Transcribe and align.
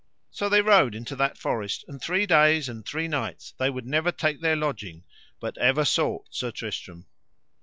So 0.31 0.49
they 0.49 0.63
rode 0.63 0.95
into 0.95 1.15
that 1.17 1.37
forest, 1.37 1.85
and 1.87 2.01
three 2.01 2.25
days 2.25 2.67
and 2.67 2.83
three 2.83 3.07
nights 3.07 3.53
they 3.59 3.69
would 3.69 3.85
never 3.85 4.11
take 4.11 4.41
their 4.41 4.55
lodging, 4.55 5.03
but 5.39 5.59
ever 5.59 5.85
sought 5.85 6.25
Sir 6.31 6.49
Tristram. 6.49 7.05